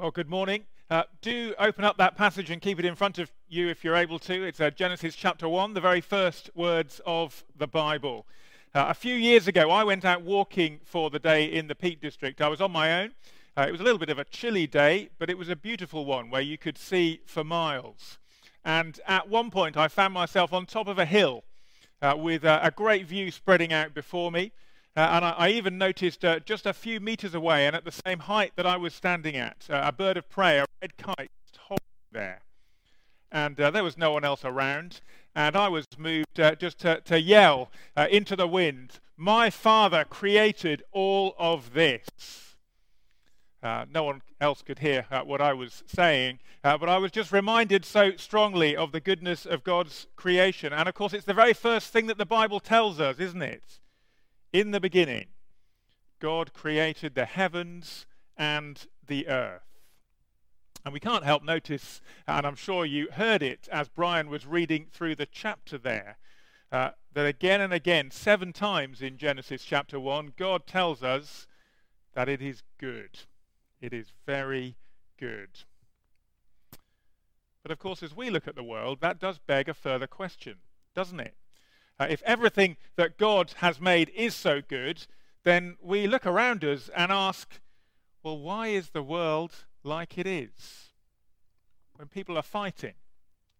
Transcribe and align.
Well, 0.00 0.10
good 0.10 0.30
morning. 0.30 0.64
Uh, 0.88 1.02
do 1.20 1.54
open 1.58 1.84
up 1.84 1.98
that 1.98 2.16
passage 2.16 2.48
and 2.48 2.62
keep 2.62 2.78
it 2.78 2.86
in 2.86 2.94
front 2.94 3.18
of 3.18 3.30
you 3.50 3.68
if 3.68 3.84
you're 3.84 3.96
able 3.96 4.18
to. 4.20 4.44
It's 4.44 4.58
uh, 4.58 4.70
Genesis 4.70 5.14
chapter 5.14 5.46
1, 5.46 5.74
the 5.74 5.80
very 5.82 6.00
first 6.00 6.48
words 6.54 7.02
of 7.04 7.44
the 7.54 7.66
Bible. 7.66 8.26
Uh, 8.74 8.86
a 8.88 8.94
few 8.94 9.14
years 9.14 9.46
ago, 9.46 9.70
I 9.70 9.84
went 9.84 10.06
out 10.06 10.22
walking 10.22 10.80
for 10.86 11.10
the 11.10 11.18
day 11.18 11.44
in 11.44 11.66
the 11.66 11.74
Peak 11.74 12.00
District. 12.00 12.40
I 12.40 12.48
was 12.48 12.62
on 12.62 12.72
my 12.72 13.02
own. 13.02 13.10
Uh, 13.58 13.66
it 13.68 13.72
was 13.72 13.82
a 13.82 13.84
little 13.84 13.98
bit 13.98 14.08
of 14.08 14.18
a 14.18 14.24
chilly 14.24 14.66
day, 14.66 15.10
but 15.18 15.28
it 15.28 15.36
was 15.36 15.50
a 15.50 15.54
beautiful 15.54 16.06
one 16.06 16.30
where 16.30 16.40
you 16.40 16.56
could 16.56 16.78
see 16.78 17.20
for 17.26 17.44
miles. 17.44 18.18
And 18.64 18.98
at 19.06 19.28
one 19.28 19.50
point, 19.50 19.76
I 19.76 19.88
found 19.88 20.14
myself 20.14 20.54
on 20.54 20.64
top 20.64 20.88
of 20.88 20.98
a 20.98 21.04
hill 21.04 21.44
uh, 22.00 22.14
with 22.16 22.46
uh, 22.46 22.58
a 22.62 22.70
great 22.70 23.04
view 23.04 23.30
spreading 23.30 23.70
out 23.70 23.92
before 23.92 24.32
me. 24.32 24.52
Uh, 24.96 25.00
and 25.00 25.24
I, 25.24 25.30
I, 25.30 25.48
even 25.50 25.78
noticed 25.78 26.24
uh, 26.24 26.40
just 26.40 26.66
a 26.66 26.72
few 26.72 26.98
meters 26.98 27.32
away 27.32 27.66
and 27.66 27.76
at 27.76 27.84
the 27.84 27.92
same 27.92 28.18
height 28.18 28.52
that 28.56 28.66
I 28.66 28.76
was 28.76 28.92
standing 28.92 29.36
at, 29.36 29.66
uh, 29.70 29.82
a 29.84 29.92
bird 29.92 30.16
of 30.16 30.28
prey, 30.28 30.58
a 30.58 30.66
red 30.82 30.96
kite, 30.96 31.30
hovering 31.56 31.78
there. 32.10 32.40
And 33.30 33.60
uh, 33.60 33.70
there 33.70 33.84
was 33.84 33.96
no 33.96 34.10
one 34.10 34.24
else 34.24 34.44
around. 34.44 35.00
And 35.32 35.54
I 35.54 35.68
was 35.68 35.86
moved 35.96 36.40
uh, 36.40 36.56
just 36.56 36.78
to, 36.80 37.00
to 37.02 37.20
yell 37.20 37.70
uh, 37.96 38.08
into 38.10 38.34
the 38.34 38.48
wind, 38.48 38.98
My 39.16 39.48
Father 39.48 40.04
created 40.04 40.82
all 40.90 41.36
of 41.38 41.72
this. 41.72 42.56
no 43.62 44.02
one 44.02 44.22
else 44.40 44.62
could 44.62 44.80
hear 44.80 45.06
what 45.24 45.40
I 45.40 45.52
was 45.52 45.84
saying, 45.86 46.40
but 46.64 46.88
I 46.88 46.98
was 46.98 47.12
just 47.12 47.30
reminded 47.30 47.84
so 47.84 48.16
strongly 48.16 48.74
of 48.74 48.90
the 48.90 49.00
goodness 49.00 49.46
of 49.46 49.62
God's 49.62 50.08
creation. 50.16 50.72
And 50.72 50.88
of 50.88 50.94
course, 50.96 51.12
it's 51.12 51.26
the 51.26 51.34
very 51.34 51.52
first 51.52 51.92
thing 51.92 52.08
that 52.08 52.18
the 52.18 52.26
Bible 52.26 52.58
tells 52.58 52.98
us, 52.98 53.20
isn't 53.20 53.42
it? 53.42 53.78
In 54.52 54.72
the 54.72 54.80
beginning, 54.80 55.26
God 56.18 56.52
created 56.52 57.14
the 57.14 57.24
heavens 57.24 58.06
and 58.36 58.84
the 59.06 59.28
earth. 59.28 59.62
And 60.84 60.92
we 60.92 61.00
can't 61.00 61.24
help 61.24 61.44
notice, 61.44 62.00
and 62.26 62.46
I'm 62.46 62.56
sure 62.56 62.84
you 62.84 63.08
heard 63.12 63.42
it 63.42 63.68
as 63.70 63.88
Brian 63.88 64.28
was 64.28 64.46
reading 64.46 64.86
through 64.90 65.14
the 65.14 65.26
chapter 65.26 65.78
there, 65.78 66.18
uh, 66.72 66.90
that 67.12 67.26
again 67.26 67.60
and 67.60 67.72
again, 67.72 68.10
seven 68.10 68.52
times 68.52 69.02
in 69.02 69.18
Genesis 69.18 69.62
chapter 69.62 70.00
1, 70.00 70.32
God 70.36 70.66
tells 70.66 71.02
us 71.02 71.46
that 72.14 72.28
it 72.28 72.40
is 72.40 72.62
good. 72.78 73.20
It 73.80 73.92
is 73.92 74.12
very 74.26 74.76
good. 75.18 75.64
But 77.62 77.70
of 77.70 77.78
course, 77.78 78.02
as 78.02 78.16
we 78.16 78.30
look 78.30 78.48
at 78.48 78.56
the 78.56 78.64
world, 78.64 79.00
that 79.00 79.20
does 79.20 79.38
beg 79.38 79.68
a 79.68 79.74
further 79.74 80.06
question, 80.06 80.56
doesn't 80.94 81.20
it? 81.20 81.34
Uh, 82.00 82.06
if 82.08 82.22
everything 82.22 82.78
that 82.96 83.18
God 83.18 83.52
has 83.58 83.78
made 83.78 84.10
is 84.14 84.34
so 84.34 84.62
good, 84.66 85.06
then 85.44 85.76
we 85.82 86.06
look 86.06 86.24
around 86.24 86.64
us 86.64 86.88
and 86.96 87.12
ask, 87.12 87.60
well, 88.22 88.38
why 88.38 88.68
is 88.68 88.90
the 88.90 89.02
world 89.02 89.66
like 89.82 90.16
it 90.16 90.26
is? 90.26 90.92
When 91.96 92.08
people 92.08 92.38
are 92.38 92.42
fighting, 92.42 92.94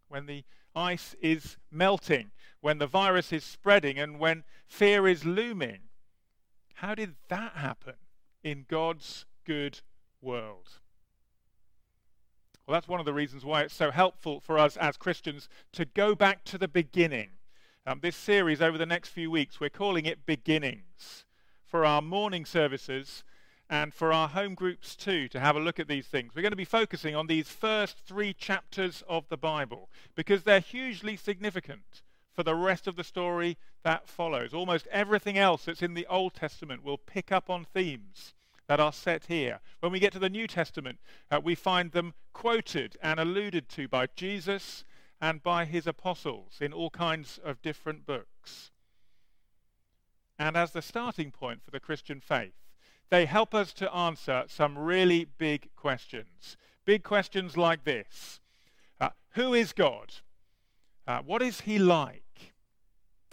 when 0.08 0.24
the 0.24 0.44
ice 0.74 1.14
is 1.20 1.58
melting, 1.70 2.30
when 2.62 2.78
the 2.78 2.86
virus 2.86 3.30
is 3.30 3.44
spreading, 3.44 3.98
and 3.98 4.18
when 4.18 4.44
fear 4.66 5.06
is 5.06 5.26
looming, 5.26 5.80
how 6.76 6.94
did 6.94 7.16
that 7.28 7.52
happen 7.56 7.96
in 8.42 8.64
God's 8.66 9.26
good 9.44 9.80
world? 10.22 10.80
Well, 12.66 12.72
that's 12.72 12.88
one 12.88 13.00
of 13.00 13.06
the 13.06 13.12
reasons 13.12 13.44
why 13.44 13.62
it's 13.62 13.74
so 13.74 13.90
helpful 13.90 14.40
for 14.40 14.58
us 14.58 14.78
as 14.78 14.96
Christians 14.96 15.50
to 15.72 15.84
go 15.84 16.14
back 16.14 16.44
to 16.44 16.56
the 16.56 16.68
beginning 16.68 17.32
um, 17.86 18.00
this 18.02 18.16
series 18.16 18.60
over 18.60 18.76
the 18.76 18.86
next 18.86 19.08
few 19.08 19.30
weeks, 19.30 19.58
we're 19.58 19.70
calling 19.70 20.06
it 20.06 20.26
Beginnings 20.26 21.24
for 21.64 21.84
our 21.84 22.02
morning 22.02 22.44
services 22.44 23.24
and 23.70 23.94
for 23.94 24.12
our 24.12 24.28
home 24.28 24.54
groups 24.54 24.96
too 24.96 25.28
to 25.28 25.40
have 25.40 25.56
a 25.56 25.60
look 25.60 25.78
at 25.80 25.88
these 25.88 26.06
things. 26.06 26.34
We're 26.34 26.42
going 26.42 26.52
to 26.52 26.56
be 26.56 26.64
focusing 26.64 27.14
on 27.14 27.26
these 27.26 27.48
first 27.48 27.98
three 28.04 28.34
chapters 28.34 29.02
of 29.08 29.28
the 29.28 29.36
Bible 29.36 29.88
because 30.14 30.42
they're 30.42 30.60
hugely 30.60 31.16
significant 31.16 32.02
for 32.34 32.42
the 32.42 32.54
rest 32.54 32.86
of 32.86 32.96
the 32.96 33.04
story 33.04 33.56
that 33.82 34.08
follows. 34.08 34.52
Almost 34.52 34.86
everything 34.90 35.38
else 35.38 35.64
that's 35.64 35.82
in 35.82 35.94
the 35.94 36.06
Old 36.06 36.34
Testament 36.34 36.84
will 36.84 36.98
pick 36.98 37.32
up 37.32 37.48
on 37.48 37.64
themes 37.64 38.34
that 38.66 38.80
are 38.80 38.92
set 38.92 39.24
here. 39.26 39.60
When 39.80 39.90
we 39.90 40.00
get 40.00 40.12
to 40.12 40.18
the 40.18 40.28
New 40.28 40.46
Testament, 40.46 40.98
uh, 41.30 41.40
we 41.42 41.54
find 41.54 41.92
them 41.92 42.14
quoted 42.32 42.96
and 43.02 43.18
alluded 43.18 43.68
to 43.70 43.88
by 43.88 44.06
Jesus 44.16 44.84
and 45.20 45.42
by 45.42 45.64
his 45.64 45.86
apostles 45.86 46.58
in 46.60 46.72
all 46.72 46.90
kinds 46.90 47.38
of 47.44 47.60
different 47.62 48.06
books. 48.06 48.70
And 50.38 50.56
as 50.56 50.70
the 50.70 50.80
starting 50.80 51.30
point 51.30 51.62
for 51.62 51.70
the 51.70 51.80
Christian 51.80 52.20
faith, 52.20 52.54
they 53.10 53.26
help 53.26 53.54
us 53.54 53.72
to 53.74 53.94
answer 53.94 54.44
some 54.46 54.78
really 54.78 55.26
big 55.36 55.68
questions. 55.76 56.56
Big 56.84 57.02
questions 57.02 57.56
like 57.56 57.84
this 57.84 58.40
uh, 59.00 59.10
Who 59.32 59.52
is 59.52 59.72
God? 59.72 60.14
Uh, 61.06 61.20
what 61.20 61.42
is 61.42 61.62
he 61.62 61.78
like? 61.78 62.54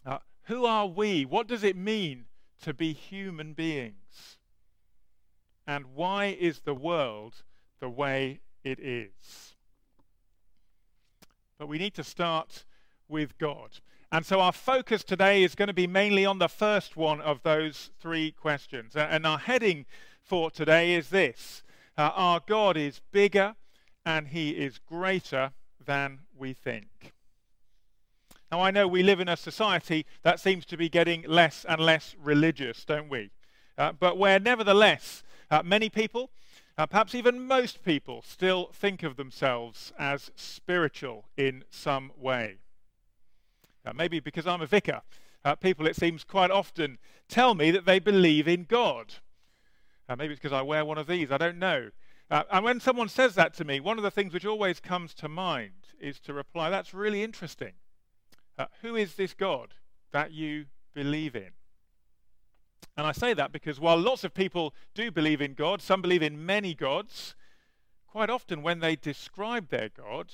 Uh, 0.05 0.17
who 0.43 0.65
are 0.65 0.87
we? 0.87 1.25
What 1.25 1.47
does 1.47 1.63
it 1.63 1.77
mean 1.77 2.25
to 2.63 2.73
be 2.73 2.91
human 2.91 3.53
beings? 3.53 4.37
And 5.65 5.93
why 5.93 6.25
is 6.39 6.61
the 6.61 6.73
world 6.73 7.43
the 7.79 7.89
way 7.89 8.39
it 8.63 8.79
is? 8.79 9.56
But 11.57 11.67
we 11.67 11.77
need 11.77 11.95
to 11.95 12.03
start 12.03 12.65
with 13.07 13.37
God. 13.37 13.79
And 14.11 14.25
so 14.25 14.39
our 14.39 14.51
focus 14.51 15.03
today 15.03 15.43
is 15.43 15.55
going 15.55 15.67
to 15.67 15.73
be 15.73 15.87
mainly 15.87 16.25
on 16.25 16.39
the 16.39 16.47
first 16.47 16.95
one 16.95 17.19
of 17.19 17.41
those 17.43 17.89
three 17.99 18.31
questions. 18.31 18.95
And 18.95 19.25
our 19.25 19.39
heading 19.39 19.85
for 20.21 20.51
today 20.51 20.93
is 20.93 21.09
this 21.09 21.63
uh, 21.97 22.11
Our 22.15 22.41
God 22.45 22.77
is 22.77 23.01
bigger 23.11 23.55
and 24.05 24.29
he 24.29 24.51
is 24.51 24.79
greater 24.79 25.51
than 25.83 26.19
we 26.37 26.53
think. 26.53 27.13
Now, 28.51 28.61
I 28.61 28.71
know 28.71 28.87
we 28.87 29.03
live 29.03 29.19
in 29.19 29.27
a 29.27 29.35
society 29.35 30.05
that 30.23 30.39
seems 30.39 30.65
to 30.67 30.77
be 30.77 30.87
getting 30.87 31.23
less 31.23 31.65
and 31.67 31.81
less 31.81 32.15
religious, 32.21 32.85
don't 32.85 33.09
we? 33.09 33.31
Uh, 33.77 33.91
but 33.91 34.17
where, 34.17 34.39
nevertheless, 34.39 35.23
uh, 35.51 35.63
many 35.63 35.89
people 35.89 36.29
uh, 36.77 36.85
perhaps 36.85 37.15
even 37.15 37.47
most 37.47 37.83
people 37.83 38.21
still 38.21 38.69
think 38.73 39.01
of 39.01 39.15
themselves 39.15 39.91
as 39.97 40.31
spiritual 40.35 41.25
in 41.35 41.63
some 41.69 42.11
way. 42.15 42.57
Uh, 43.85 43.93
maybe 43.93 44.19
because 44.19 44.45
I'm 44.45 44.61
a 44.61 44.67
vicar, 44.67 45.01
uh, 45.43 45.55
people, 45.55 45.87
it 45.87 45.95
seems, 45.95 46.23
quite 46.23 46.51
often 46.51 46.97
tell 47.27 47.55
me 47.55 47.71
that 47.71 47.85
they 47.85 47.99
believe 47.99 48.47
in 48.47 48.65
God. 48.65 49.15
Uh, 50.07 50.15
maybe 50.15 50.33
it's 50.33 50.41
because 50.41 50.55
I 50.55 50.61
wear 50.61 50.85
one 50.85 50.97
of 50.97 51.07
these, 51.07 51.31
I 51.31 51.37
don't 51.37 51.57
know. 51.57 51.89
Uh, 52.29 52.43
and 52.51 52.65
when 52.65 52.79
someone 52.79 53.07
says 53.07 53.35
that 53.35 53.53
to 53.55 53.65
me, 53.65 53.79
one 53.79 53.97
of 53.97 54.03
the 54.03 54.11
things 54.11 54.33
which 54.33 54.45
always 54.45 54.79
comes 54.79 55.13
to 55.15 55.29
mind 55.29 55.87
is 55.99 56.19
to 56.19 56.33
reply, 56.33 56.69
That's 56.69 56.93
really 56.93 57.23
interesting. 57.23 57.73
Uh, 58.57 58.65
who 58.81 58.95
is 58.95 59.15
this 59.15 59.33
God 59.33 59.73
that 60.11 60.31
you 60.31 60.65
believe 60.93 61.35
in? 61.35 61.51
And 62.95 63.05
I 63.05 63.11
say 63.11 63.33
that 63.33 63.51
because 63.51 63.79
while 63.79 63.97
lots 63.97 64.23
of 64.23 64.33
people 64.33 64.73
do 64.95 65.11
believe 65.11 65.41
in 65.41 65.53
God, 65.53 65.81
some 65.81 66.01
believe 66.01 66.23
in 66.23 66.45
many 66.45 66.73
gods, 66.73 67.35
quite 68.07 68.29
often 68.29 68.63
when 68.63 68.79
they 68.79 68.95
describe 68.95 69.69
their 69.69 69.89
God, 69.89 70.33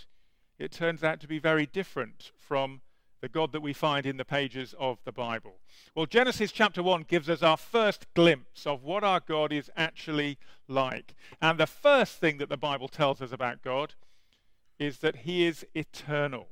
it 0.58 0.72
turns 0.72 1.04
out 1.04 1.20
to 1.20 1.28
be 1.28 1.40
very 1.40 1.66
different 1.66 2.32
from 2.38 2.82
the 3.24 3.30
God 3.30 3.54
that 3.54 3.62
we 3.62 3.74
find 3.74 4.06
in 4.06 4.18
the 4.18 4.26
pages 4.26 4.76
of 4.78 4.98
the 5.06 5.12
Bible. 5.12 5.60
Well, 5.96 6.06
Genesis 6.06 6.52
chapter 6.52 6.84
1 6.84 7.06
gives 7.08 7.30
us 7.30 7.42
our 7.42 7.58
first 7.58 8.06
glimpse 8.14 8.68
of 8.68 8.84
what 8.84 9.04
our 9.04 9.22
God 9.22 9.54
is 9.54 9.72
actually 9.78 10.38
like. 10.68 11.16
And 11.42 11.58
the 11.58 11.68
first 11.68 12.20
thing 12.20 12.38
that 12.40 12.50
the 12.50 12.58
Bible 12.58 12.90
tells 12.90 13.22
us 13.22 13.32
about 13.32 13.62
God 13.62 13.94
is 14.78 15.00
that 15.00 15.18
he 15.18 15.46
is 15.46 15.66
eternal. 15.74 16.48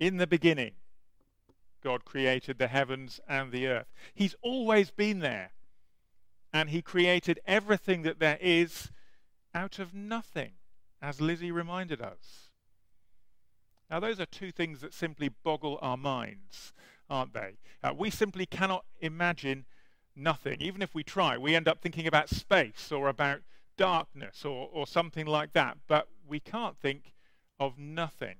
In 0.00 0.16
the 0.16 0.26
beginning, 0.26 0.72
God 1.84 2.04
created 2.04 2.58
the 2.58 2.66
heavens 2.66 3.20
and 3.28 3.52
the 3.52 3.66
earth. 3.68 3.86
He's 4.14 4.34
always 4.42 4.90
been 4.90 5.20
there. 5.20 5.50
And 6.52 6.70
he 6.70 6.82
created 6.82 7.40
everything 7.46 8.02
that 8.02 8.18
there 8.18 8.38
is 8.40 8.90
out 9.54 9.78
of 9.78 9.92
nothing, 9.92 10.52
as 11.02 11.20
Lizzie 11.20 11.50
reminded 11.50 12.00
us. 12.00 12.50
Now, 13.90 14.00
those 14.00 14.18
are 14.18 14.26
two 14.26 14.50
things 14.50 14.80
that 14.80 14.94
simply 14.94 15.28
boggle 15.28 15.78
our 15.82 15.96
minds, 15.96 16.72
aren't 17.10 17.34
they? 17.34 17.58
Uh, 17.82 17.92
we 17.96 18.08
simply 18.08 18.46
cannot 18.46 18.84
imagine 19.00 19.66
nothing. 20.16 20.60
Even 20.60 20.80
if 20.80 20.94
we 20.94 21.04
try, 21.04 21.36
we 21.36 21.54
end 21.54 21.68
up 21.68 21.82
thinking 21.82 22.06
about 22.06 22.30
space 22.30 22.90
or 22.90 23.08
about 23.08 23.40
darkness 23.76 24.44
or, 24.44 24.70
or 24.72 24.86
something 24.86 25.26
like 25.26 25.52
that, 25.52 25.76
but 25.86 26.08
we 26.26 26.40
can't 26.40 26.78
think 26.78 27.12
of 27.60 27.78
nothing. 27.78 28.36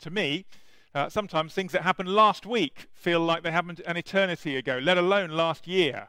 To 0.00 0.10
me, 0.10 0.46
uh, 0.94 1.08
sometimes 1.08 1.54
things 1.54 1.72
that 1.72 1.82
happened 1.82 2.08
last 2.08 2.44
week 2.44 2.88
feel 2.92 3.20
like 3.20 3.42
they 3.42 3.50
happened 3.50 3.80
an 3.86 3.96
eternity 3.96 4.56
ago, 4.56 4.78
let 4.82 4.98
alone 4.98 5.30
last 5.30 5.66
year. 5.66 6.08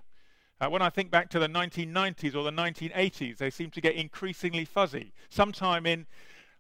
Uh, 0.59 0.69
when 0.69 0.81
I 0.81 0.89
think 0.89 1.09
back 1.09 1.30
to 1.30 1.39
the 1.39 1.47
1990s 1.47 2.35
or 2.35 2.44
the 2.44 2.51
1980s, 2.51 3.38
they 3.38 3.50
seem 3.50 3.69
to 3.71 3.81
get 3.81 3.95
increasingly 3.95 4.65
fuzzy. 4.65 5.13
Sometime 5.30 5.85
in, 5.85 6.06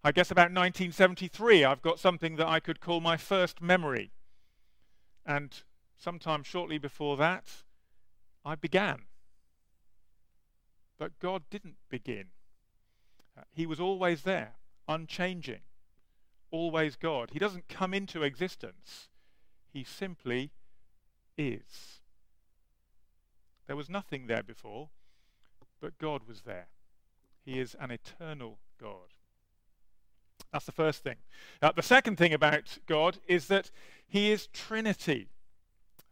I 0.03 0.11
guess, 0.11 0.31
about 0.31 0.51
1973, 0.51 1.63
I've 1.63 1.81
got 1.81 1.99
something 1.99 2.35
that 2.37 2.47
I 2.47 2.59
could 2.59 2.79
call 2.79 3.01
my 3.01 3.17
first 3.17 3.61
memory. 3.61 4.11
And 5.25 5.53
sometime 5.97 6.43
shortly 6.43 6.77
before 6.77 7.17
that, 7.17 7.45
I 8.45 8.55
began. 8.55 9.03
But 10.97 11.19
God 11.19 11.43
didn't 11.49 11.75
begin. 11.89 12.27
Uh, 13.37 13.43
he 13.51 13.65
was 13.65 13.79
always 13.79 14.23
there, 14.23 14.55
unchanging, 14.87 15.61
always 16.53 16.95
God. 16.95 17.31
He 17.33 17.39
doesn't 17.39 17.67
come 17.67 17.93
into 17.93 18.23
existence. 18.23 19.09
He 19.73 19.83
simply 19.83 20.51
is. 21.37 21.99
There 23.67 23.75
was 23.75 23.89
nothing 23.89 24.27
there 24.27 24.43
before, 24.43 24.89
but 25.81 25.97
God 25.97 26.21
was 26.27 26.41
there. 26.41 26.67
He 27.43 27.59
is 27.59 27.75
an 27.79 27.89
eternal 27.91 28.59
God. 28.79 29.15
That's 30.51 30.65
the 30.65 30.71
first 30.71 31.03
thing. 31.03 31.15
Uh, 31.61 31.71
the 31.75 31.81
second 31.81 32.17
thing 32.17 32.33
about 32.33 32.77
God 32.85 33.17
is 33.27 33.47
that 33.47 33.71
he 34.07 34.31
is 34.31 34.47
Trinity. 34.47 35.29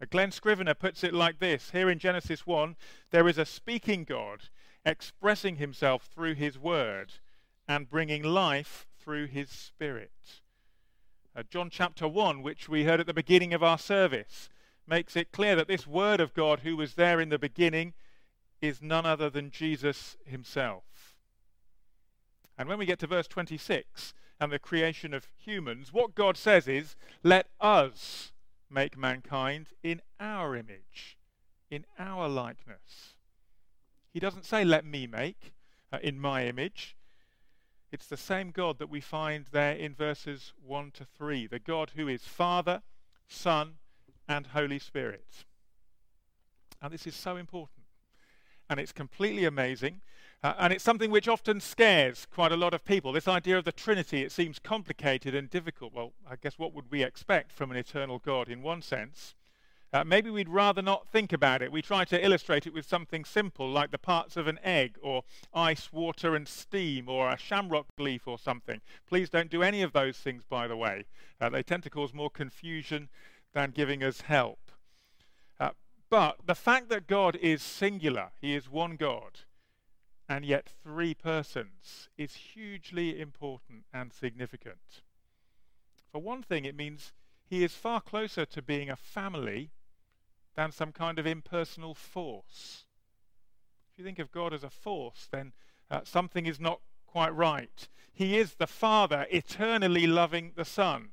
Uh, 0.01 0.07
Glen 0.09 0.31
Scrivener 0.31 0.73
puts 0.73 1.03
it 1.03 1.13
like 1.13 1.37
this 1.37 1.69
Here 1.69 1.89
in 1.89 1.99
Genesis 1.99 2.47
1, 2.47 2.75
there 3.11 3.27
is 3.27 3.37
a 3.37 3.45
speaking 3.45 4.03
God 4.03 4.45
expressing 4.83 5.57
himself 5.57 6.09
through 6.11 6.33
his 6.33 6.57
word 6.57 7.13
and 7.67 7.87
bringing 7.87 8.23
life 8.23 8.87
through 9.01 9.27
his 9.27 9.49
spirit. 9.49 10.11
Uh, 11.35 11.43
John 11.49 11.69
chapter 11.69 12.07
1, 12.07 12.41
which 12.41 12.67
we 12.67 12.83
heard 12.83 12.99
at 12.99 13.07
the 13.07 13.13
beginning 13.13 13.53
of 13.53 13.63
our 13.63 13.77
service, 13.77 14.49
makes 14.87 15.15
it 15.15 15.31
clear 15.31 15.55
that 15.55 15.67
this 15.67 15.87
word 15.87 16.19
of 16.19 16.33
God, 16.33 16.59
who 16.59 16.75
was 16.75 16.95
there 16.95 17.21
in 17.21 17.29
the 17.29 17.39
beginning, 17.39 17.93
is 18.61 18.81
none 18.81 19.05
other 19.05 19.29
than 19.29 19.49
Jesus 19.49 20.17
himself. 20.25 20.83
And 22.57 22.67
when 22.67 22.77
we 22.77 22.85
get 22.85 22.99
to 22.99 23.07
verse 23.07 23.27
26 23.27 24.13
and 24.39 24.51
the 24.51 24.59
creation 24.59 25.13
of 25.13 25.27
humans, 25.37 25.93
what 25.93 26.15
God 26.15 26.37
says 26.37 26.67
is, 26.67 26.95
let 27.23 27.47
us 27.59 28.33
make 28.69 28.97
mankind 28.97 29.67
in 29.83 30.01
our 30.19 30.55
image, 30.55 31.17
in 31.69 31.85
our 31.97 32.27
likeness. 32.27 33.15
He 34.13 34.19
doesn't 34.19 34.45
say, 34.45 34.63
let 34.63 34.85
me 34.85 35.07
make 35.07 35.53
uh, 35.91 35.99
in 36.03 36.19
my 36.19 36.45
image. 36.45 36.95
It's 37.91 38.07
the 38.07 38.17
same 38.17 38.51
God 38.51 38.79
that 38.79 38.89
we 38.89 39.01
find 39.01 39.45
there 39.51 39.73
in 39.73 39.93
verses 39.93 40.53
1 40.65 40.91
to 40.91 41.05
3, 41.05 41.47
the 41.47 41.59
God 41.59 41.91
who 41.95 42.07
is 42.07 42.23
Father, 42.23 42.81
Son, 43.27 43.73
and 44.29 44.47
Holy 44.47 44.79
Spirit. 44.79 45.45
And 46.81 46.93
this 46.93 47.05
is 47.05 47.15
so 47.15 47.35
important. 47.35 47.85
And 48.69 48.79
it's 48.79 48.93
completely 48.93 49.43
amazing. 49.43 49.99
Uh, 50.41 50.53
and 50.57 50.71
it's 50.71 50.83
something 50.83 51.11
which 51.11 51.27
often 51.27 51.59
scares 51.59 52.25
quite 52.33 52.53
a 52.53 52.57
lot 52.57 52.73
of 52.73 52.85
people. 52.85 53.11
This 53.11 53.27
idea 53.27 53.57
of 53.57 53.65
the 53.65 53.71
Trinity, 53.73 54.23
it 54.23 54.31
seems 54.31 54.57
complicated 54.57 55.35
and 55.35 55.49
difficult. 55.49 55.93
Well, 55.93 56.13
I 56.27 56.37
guess 56.37 56.57
what 56.57 56.73
would 56.73 56.89
we 56.89 57.03
expect 57.03 57.51
from 57.51 57.71
an 57.71 57.77
eternal 57.77 58.19
God 58.19 58.47
in 58.47 58.61
one 58.61 58.81
sense? 58.81 59.35
Uh, 59.93 60.05
maybe 60.05 60.29
we'd 60.29 60.47
rather 60.47 60.81
not 60.81 61.09
think 61.09 61.33
about 61.33 61.61
it. 61.61 61.69
We 61.69 61.81
try 61.81 62.05
to 62.05 62.25
illustrate 62.25 62.65
it 62.65 62.73
with 62.73 62.87
something 62.87 63.25
simple, 63.25 63.69
like 63.69 63.91
the 63.91 63.97
parts 63.97 64.37
of 64.37 64.47
an 64.47 64.57
egg, 64.63 64.97
or 65.01 65.23
ice, 65.53 65.91
water, 65.91 66.33
and 66.33 66.47
steam, 66.47 67.09
or 67.09 67.29
a 67.29 67.37
shamrock 67.37 67.87
leaf, 67.99 68.25
or 68.25 68.39
something. 68.39 68.79
Please 69.05 69.29
don't 69.29 69.49
do 69.49 69.61
any 69.61 69.81
of 69.81 69.91
those 69.91 70.17
things, 70.17 70.43
by 70.45 70.65
the 70.65 70.77
way. 70.77 71.07
Uh, 71.41 71.49
they 71.49 71.61
tend 71.61 71.83
to 71.83 71.89
cause 71.89 72.13
more 72.13 72.29
confusion 72.29 73.09
than 73.53 73.71
giving 73.71 74.01
us 74.01 74.21
help. 74.21 74.71
Uh, 75.59 75.71
but 76.09 76.37
the 76.45 76.55
fact 76.55 76.87
that 76.87 77.05
God 77.05 77.35
is 77.35 77.61
singular, 77.61 78.31
He 78.39 78.55
is 78.55 78.69
one 78.69 78.95
God, 78.95 79.39
and 80.29 80.45
yet 80.45 80.69
three 80.81 81.13
persons, 81.13 82.07
is 82.17 82.35
hugely 82.35 83.19
important 83.19 83.83
and 83.93 84.13
significant. 84.13 85.01
For 86.13 86.21
one 86.21 86.43
thing, 86.43 86.63
it 86.63 86.77
means 86.77 87.11
He 87.45 87.65
is 87.65 87.73
far 87.73 87.99
closer 87.99 88.45
to 88.45 88.61
being 88.61 88.89
a 88.89 88.95
family 88.95 89.71
than 90.55 90.71
some 90.71 90.91
kind 90.91 91.19
of 91.19 91.25
impersonal 91.25 91.93
force. 91.93 92.85
If 93.91 93.99
you 93.99 94.05
think 94.05 94.19
of 94.19 94.31
God 94.31 94.53
as 94.53 94.63
a 94.63 94.69
force, 94.69 95.27
then 95.31 95.53
uh, 95.89 96.01
something 96.03 96.45
is 96.45 96.59
not 96.59 96.81
quite 97.05 97.35
right. 97.35 97.87
He 98.13 98.37
is 98.37 98.55
the 98.55 98.67
Father, 98.67 99.27
eternally 99.29 100.07
loving 100.07 100.51
the 100.55 100.65
Son 100.65 101.09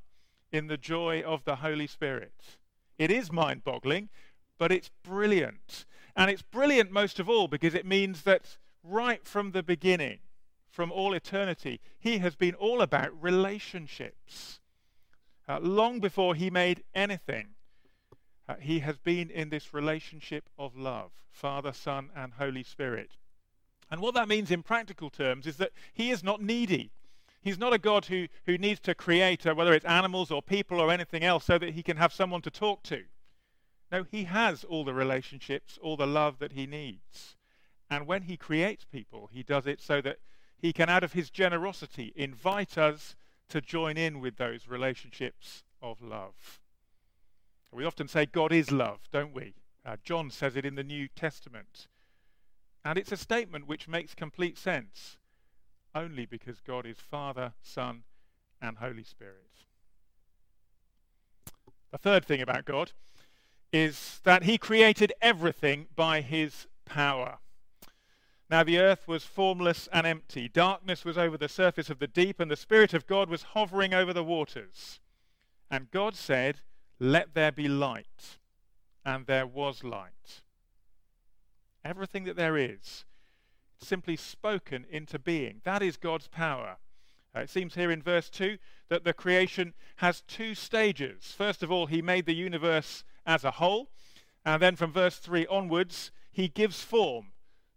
in 0.51 0.67
the 0.67 0.77
joy 0.77 1.21
of 1.21 1.43
the 1.43 1.57
Holy 1.57 1.87
Spirit. 1.87 2.57
It 2.97 3.11
is 3.11 3.31
mind 3.31 3.63
boggling, 3.63 4.09
but 4.57 4.71
it's 4.71 4.91
brilliant. 5.03 5.85
And 6.15 6.29
it's 6.29 6.41
brilliant 6.41 6.91
most 6.91 7.19
of 7.19 7.29
all 7.29 7.47
because 7.47 7.73
it 7.73 7.85
means 7.85 8.23
that 8.23 8.57
right 8.83 9.25
from 9.25 9.51
the 9.51 9.63
beginning, 9.63 10.19
from 10.69 10.91
all 10.91 11.13
eternity, 11.13 11.79
he 11.99 12.19
has 12.19 12.35
been 12.35 12.55
all 12.55 12.81
about 12.81 13.11
relationships. 13.21 14.59
Uh, 15.47 15.59
long 15.59 15.99
before 15.99 16.35
he 16.35 16.49
made 16.49 16.83
anything, 16.93 17.55
uh, 18.49 18.55
he 18.59 18.79
has 18.79 18.97
been 18.97 19.29
in 19.29 19.49
this 19.49 19.75
relationship 19.75 20.49
of 20.57 20.75
love 20.75 21.11
Father, 21.31 21.71
Son, 21.71 22.09
and 22.15 22.33
Holy 22.33 22.63
Spirit. 22.63 23.11
And 23.91 24.01
what 24.01 24.15
that 24.15 24.27
means 24.27 24.49
in 24.49 24.63
practical 24.63 25.11
terms 25.11 25.45
is 25.45 25.57
that 25.57 25.71
he 25.93 26.09
is 26.09 26.23
not 26.23 26.41
needy. 26.41 26.89
He's 27.41 27.59
not 27.59 27.73
a 27.73 27.77
God 27.77 28.05
who, 28.05 28.27
who 28.47 28.57
needs 28.57 28.79
to 28.81 28.95
create, 28.95 29.45
uh, 29.45 29.53
whether 29.53 29.73
it's 29.73 29.85
animals 29.85 30.31
or 30.31 30.41
people 30.41 30.81
or 30.81 30.91
anything 30.91 31.23
else, 31.23 31.45
so 31.45 31.59
that 31.59 31.75
he 31.75 31.83
can 31.83 31.97
have 31.97 32.11
someone 32.11 32.41
to 32.41 32.49
talk 32.49 32.81
to. 32.83 33.03
No, 33.91 34.03
he 34.03 34.23
has 34.25 34.63
all 34.63 34.83
the 34.83 34.93
relationships, 34.93 35.77
all 35.81 35.95
the 35.95 36.07
love 36.07 36.39
that 36.39 36.53
he 36.53 36.65
needs. 36.65 37.37
And 37.89 38.07
when 38.07 38.23
he 38.23 38.35
creates 38.35 38.83
people, 38.83 39.29
he 39.31 39.43
does 39.43 39.67
it 39.67 39.79
so 39.79 40.01
that 40.01 40.17
he 40.57 40.73
can, 40.73 40.89
out 40.89 41.03
of 41.03 41.13
his 41.13 41.29
generosity, 41.29 42.13
invite 42.15 42.77
us 42.77 43.15
to 43.49 43.61
join 43.61 43.95
in 43.95 44.19
with 44.19 44.37
those 44.37 44.67
relationships 44.67 45.63
of 45.81 46.01
love. 46.01 46.59
We 47.71 47.85
often 47.85 48.07
say 48.07 48.25
God 48.25 48.51
is 48.51 48.71
love, 48.71 48.99
don't 49.11 49.33
we? 49.33 49.53
Uh, 49.85 49.97
John 50.03 50.31
says 50.31 50.55
it 50.55 50.65
in 50.65 50.75
the 50.75 50.83
New 50.83 51.07
Testament. 51.07 51.87
And 52.83 52.97
it's 52.97 53.11
a 53.11 53.17
statement 53.17 53.67
which 53.67 53.87
makes 53.87 54.15
complete 54.15 54.57
sense 54.57 55.17
only 55.95 56.25
because 56.25 56.61
God 56.61 56.85
is 56.85 56.97
Father, 56.99 57.53
Son, 57.61 58.03
and 58.61 58.77
Holy 58.77 59.03
Spirit. 59.03 59.35
The 61.91 61.97
third 61.97 62.25
thing 62.25 62.41
about 62.41 62.65
God 62.65 62.91
is 63.71 64.19
that 64.23 64.43
he 64.43 64.57
created 64.57 65.13
everything 65.21 65.87
by 65.95 66.21
his 66.21 66.67
power. 66.85 67.39
Now 68.49 68.63
the 68.63 68.79
earth 68.79 69.07
was 69.07 69.23
formless 69.23 69.87
and 69.93 70.07
empty. 70.07 70.49
Darkness 70.49 71.05
was 71.05 71.17
over 71.17 71.37
the 71.37 71.49
surface 71.49 71.89
of 71.89 71.99
the 71.99 72.07
deep, 72.07 72.39
and 72.39 72.49
the 72.49 72.55
Spirit 72.55 72.93
of 72.93 73.05
God 73.05 73.29
was 73.29 73.43
hovering 73.53 73.93
over 73.93 74.13
the 74.13 74.23
waters. 74.23 74.99
And 75.69 75.91
God 75.91 76.15
said, 76.15 76.61
Let 76.99 77.33
there 77.33 77.51
be 77.51 77.67
light. 77.67 78.37
And 79.05 79.25
there 79.25 79.47
was 79.47 79.83
light. 79.83 80.41
Everything 81.83 82.25
that 82.25 82.35
there 82.35 82.57
is 82.57 83.05
simply 83.81 84.15
spoken 84.15 84.85
into 84.89 85.17
being. 85.17 85.61
That 85.63 85.81
is 85.81 85.97
God's 85.97 86.27
power. 86.27 86.77
Uh, 87.35 87.41
it 87.41 87.49
seems 87.49 87.75
here 87.75 87.91
in 87.91 88.01
verse 88.01 88.29
2 88.29 88.57
that 88.89 89.03
the 89.03 89.13
creation 89.13 89.73
has 89.97 90.21
two 90.21 90.55
stages. 90.55 91.33
First 91.37 91.63
of 91.63 91.71
all, 91.71 91.85
he 91.85 92.01
made 92.01 92.25
the 92.25 92.35
universe 92.35 93.03
as 93.25 93.43
a 93.43 93.51
whole, 93.51 93.89
and 94.45 94.61
then 94.61 94.75
from 94.75 94.91
verse 94.91 95.17
3 95.17 95.45
onwards, 95.47 96.11
he 96.31 96.47
gives 96.47 96.81
form 96.81 97.27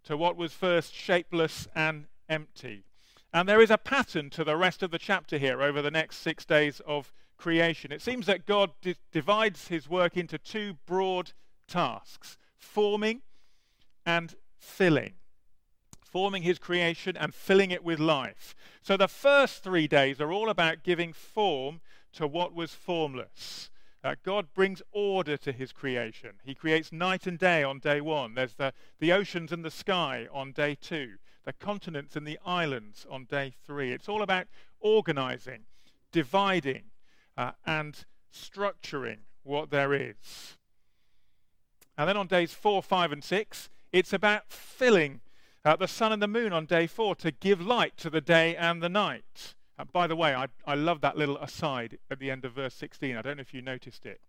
to 0.03 0.17
what 0.17 0.35
was 0.35 0.53
first 0.53 0.93
shapeless 0.93 1.67
and 1.75 2.07
empty. 2.27 2.83
And 3.31 3.47
there 3.47 3.61
is 3.61 3.71
a 3.71 3.77
pattern 3.77 4.29
to 4.31 4.43
the 4.43 4.57
rest 4.57 4.83
of 4.83 4.91
the 4.91 4.99
chapter 4.99 5.37
here 5.37 5.61
over 5.61 5.81
the 5.81 5.91
next 5.91 6.17
six 6.17 6.45
days 6.45 6.81
of 6.85 7.13
creation. 7.37 7.91
It 7.91 8.01
seems 8.01 8.25
that 8.25 8.45
God 8.45 8.71
di- 8.81 8.95
divides 9.11 9.67
his 9.67 9.89
work 9.89 10.17
into 10.17 10.37
two 10.37 10.77
broad 10.85 11.33
tasks 11.67 12.37
forming 12.57 13.21
and 14.05 14.35
filling 14.57 15.13
forming 16.13 16.43
his 16.43 16.59
creation 16.59 17.17
and 17.17 17.33
filling 17.33 17.71
it 17.71 17.83
with 17.83 17.99
life. 17.99 18.53
So 18.83 18.95
the 18.95 19.07
first 19.07 19.63
three 19.63 19.87
days 19.87 20.21
are 20.21 20.31
all 20.31 20.47
about 20.47 20.83
giving 20.83 21.11
form 21.11 21.81
to 22.13 22.27
what 22.27 22.53
was 22.53 22.71
formless. 22.71 23.71
Uh, 24.03 24.13
God 24.23 24.53
brings 24.53 24.83
order 24.91 25.37
to 25.37 25.51
his 25.51 25.71
creation. 25.71 26.33
He 26.43 26.53
creates 26.53 26.91
night 26.91 27.25
and 27.25 27.39
day 27.39 27.63
on 27.63 27.79
day 27.79 27.99
one. 27.99 28.35
There's 28.35 28.53
the, 28.53 28.73
the 28.99 29.11
oceans 29.11 29.51
and 29.51 29.65
the 29.65 29.71
sky 29.71 30.27
on 30.31 30.51
day 30.51 30.77
two, 30.79 31.13
the 31.45 31.53
continents 31.53 32.15
and 32.15 32.27
the 32.27 32.37
islands 32.45 33.07
on 33.09 33.25
day 33.25 33.55
three. 33.65 33.91
It's 33.91 34.07
all 34.07 34.21
about 34.21 34.45
organizing, 34.79 35.61
dividing, 36.11 36.83
uh, 37.37 37.51
and 37.65 38.05
structuring 38.33 39.19
what 39.43 39.69
there 39.69 39.93
is. 39.93 40.57
And 41.97 42.09
then 42.09 42.17
on 42.17 42.27
days 42.27 42.53
four, 42.53 42.81
five, 42.81 43.11
and 43.11 43.23
six, 43.23 43.69
it's 43.91 44.13
about 44.13 44.49
filling 44.49 45.21
uh, 45.65 45.75
the 45.75 45.87
sun 45.87 46.11
and 46.11 46.21
the 46.21 46.27
moon 46.27 46.51
on 46.51 46.65
day 46.65 46.87
four 46.87 47.15
to 47.15 47.31
give 47.31 47.61
light 47.61 47.95
to 47.97 48.09
the 48.09 48.21
day 48.21 48.55
and 48.55 48.81
the 48.81 48.89
night. 48.89 49.53
Uh, 49.77 49.85
by 49.85 50.07
the 50.07 50.15
way, 50.15 50.33
I, 50.33 50.47
I 50.65 50.75
love 50.75 51.01
that 51.01 51.17
little 51.17 51.37
aside 51.37 51.97
at 52.09 52.19
the 52.19 52.31
end 52.31 52.45
of 52.45 52.53
verse 52.53 52.73
16. 52.75 53.15
I 53.15 53.21
don't 53.21 53.37
know 53.37 53.41
if 53.41 53.53
you 53.53 53.61
noticed 53.61 54.05
it, 54.05 54.21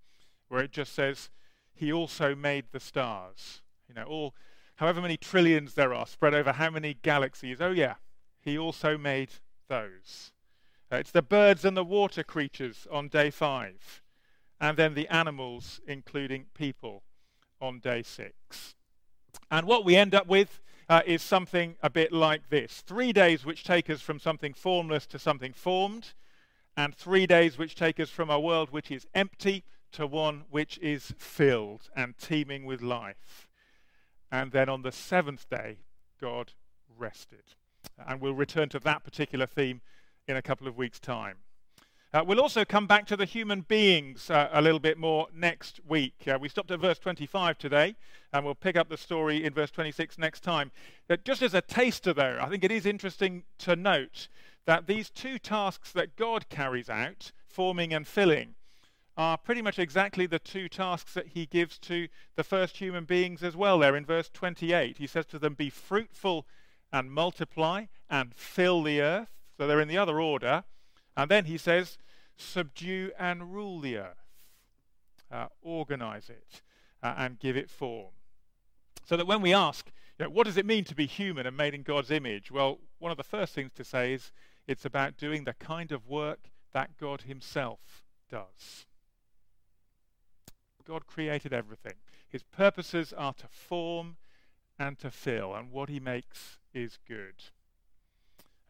where 0.49 0.63
it 0.63 0.71
just 0.71 0.95
says, 0.95 1.31
He 1.73 1.93
also 1.93 2.35
made 2.35 2.67
the 2.73 2.81
stars. 2.81 3.63
You 3.89 3.95
know, 3.95 4.05
all 4.05 4.35
however 4.77 5.01
many 5.01 5.17
trillions 5.17 5.75
there 5.75 5.95
are 5.95 6.07
spread 6.07 6.35
over 6.35 6.53
how 6.53 6.71
many 6.71 6.95
galaxies. 7.03 7.61
Oh, 7.61 7.73
yeah, 7.73 7.95
He 8.41 8.59
also 8.59 8.97
made 8.97 9.31
those. 9.69 10.33
Uh, 10.95 10.99
it's 10.99 11.11
the 11.11 11.23
birds 11.23 11.65
and 11.65 11.77
the 11.77 11.83
water 11.83 12.23
creatures 12.23 12.87
on 12.89 13.09
day 13.09 13.29
five, 13.29 14.01
and 14.61 14.77
then 14.77 14.95
the 14.95 15.09
animals, 15.09 15.81
including 15.89 16.47
people, 16.55 17.03
on 17.61 17.81
day 17.81 18.01
six. 18.01 18.77
And 19.51 19.67
what 19.67 19.85
we 19.85 19.97
end 19.97 20.15
up 20.15 20.29
with 20.29 20.61
uh, 20.89 21.03
is 21.05 21.21
something 21.21 21.75
a 21.83 21.91
bit 21.91 22.13
like 22.13 22.49
this 22.49 22.81
three 22.87 23.13
days 23.13 23.45
which 23.45 23.65
take 23.65 23.91
us 23.91 24.03
from 24.03 24.21
something 24.21 24.55
formless 24.55 25.05
to 25.09 25.19
something 25.19 25.53
formed, 25.53 26.13
and 26.77 26.95
three 26.95 27.27
days 27.27 27.59
which 27.59 27.75
take 27.75 27.99
us 27.99 28.11
from 28.11 28.31
a 28.31 28.39
world 28.39 28.71
which 28.71 28.93
is 28.93 29.05
empty 29.17 29.65
to 29.91 30.07
one 30.07 30.45
which 30.49 30.79
is 30.79 31.13
filled 31.19 31.89
and 31.97 32.17
teeming 32.19 32.65
with 32.65 32.83
life. 32.83 33.49
And 34.31 34.53
then 34.53 34.69
on 34.69 34.83
the 34.83 34.93
seventh 34.93 35.49
day, 35.49 35.79
God 36.21 36.53
rested. 36.97 37.57
And 37.99 38.21
we'll 38.21 38.35
return 38.35 38.69
to 38.69 38.79
that 38.79 39.03
particular 39.03 39.47
theme 39.47 39.81
in 40.27 40.37
a 40.37 40.43
couple 40.43 40.67
of 40.67 40.77
weeks' 40.77 41.01
time. 41.01 41.37
Uh, 42.13 42.23
we'll 42.25 42.41
also 42.41 42.65
come 42.65 42.87
back 42.87 43.07
to 43.07 43.17
the 43.17 43.25
human 43.25 43.63
beings 43.63 44.31
uh, 44.31 44.49
a 44.53 44.63
little 44.63 44.79
bit 44.79 44.97
more 44.97 45.27
next 45.35 45.81
week. 45.87 46.15
Uh, 46.29 46.39
we 46.41 46.49
stopped 46.49 46.71
at 46.71 46.79
verse 46.79 46.99
25 46.99 47.59
today, 47.59 47.97
and 48.33 48.45
we'll 48.45 48.55
pick 48.55 48.77
up 48.77 48.89
the 48.89 48.97
story 48.97 49.45
in 49.45 49.53
verse 49.53 49.73
26 49.73 50.17
next 50.17 50.41
time. 50.41 50.71
But 51.09 51.25
just 51.25 51.43
as 51.43 51.55
a 51.55 51.61
taster, 51.61 52.13
though, 52.13 52.39
I 52.41 52.49
think 52.49 52.63
it 52.63 52.71
is 52.71 52.87
interesting 52.87 53.43
to 53.59 53.75
note 53.75 54.29
that 54.65 54.87
these 54.87 55.11
two 55.11 55.41
tasks 55.41 55.91
that 55.93 56.15
God 56.15 56.49
carries 56.49 56.89
out, 56.89 57.33
forming 57.49 57.93
and 57.93 58.07
filling, 58.07 58.55
are 59.17 59.37
pretty 59.37 59.63
much 59.63 59.81
exactly 59.81 60.27
the 60.27 60.39
two 60.39 60.69
tasks 60.69 61.15
that 61.15 61.29
he 61.29 61.47
gives 61.47 61.79
to 61.79 62.09
the 62.37 62.45
first 62.45 62.77
human 62.77 63.05
beings 63.05 63.43
as 63.43 63.57
well. 63.57 63.81
There 63.81 63.97
in 63.97 64.05
verse 64.05 64.31
28, 64.33 64.99
he 64.99 65.07
says 65.09 65.27
to 65.27 65.39
them, 65.41 65.55
Be 65.55 65.71
fruitful 65.71 66.47
and 66.93 67.11
multiply 67.11 67.87
and 68.09 68.35
fill 68.35 68.85
the 68.85 69.01
earth. 69.01 69.29
So 69.57 69.67
they're 69.67 69.81
in 69.81 69.89
the 69.89 69.99
other 69.99 70.21
order. 70.21 70.65
And 71.17 71.31
then 71.31 71.45
he 71.45 71.59
says, 71.59 71.99
subdue 72.37 73.13
and 73.19 73.55
rule 73.55 73.81
the 73.81 73.99
earth, 73.99 74.25
uh, 75.31 75.47
organize 75.63 76.29
it, 76.29 76.63
uh, 77.03 77.15
and 77.17 77.39
give 77.39 77.57
it 77.57 77.71
form. 77.71 78.13
So 79.05 79.17
that 79.17 79.27
when 79.27 79.43
we 79.43 79.53
ask, 79.53 79.91
you 80.19 80.25
know, 80.25 80.31
what 80.31 80.47
does 80.47 80.57
it 80.57 80.67
mean 80.67 80.85
to 80.85 80.95
be 80.95 81.07
human 81.07 81.47
and 81.47 81.57
made 81.57 81.75
in 81.75 81.83
God's 81.83 82.11
image? 82.11 82.51
Well, 82.51 82.79
one 82.99 83.11
of 83.11 83.17
the 83.17 83.25
first 83.25 83.55
things 83.55 83.73
to 83.75 83.85
say 83.85 84.15
is 84.15 84.33
it's 84.67 84.85
about 84.85 85.17
doing 85.17 85.45
the 85.45 85.55
kind 85.55 85.93
of 85.93 86.09
work 86.09 86.51
that 86.73 86.97
God 86.99 87.23
Himself 87.23 88.03
does. 88.31 88.87
God 90.87 91.07
created 91.07 91.53
everything. 91.53 91.95
His 92.29 92.43
purposes 92.43 93.13
are 93.13 93.35
to 93.35 93.47
form 93.49 94.17
and 94.79 94.99
to 94.99 95.11
fill, 95.11 95.55
and 95.55 95.71
what 95.71 95.89
He 95.89 96.01
makes 96.01 96.59
is 96.73 96.99
good. 97.07 97.35